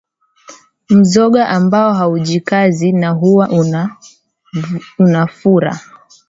[0.89, 3.49] Mzoga ambao haujikazi na huwa
[4.99, 5.79] umefura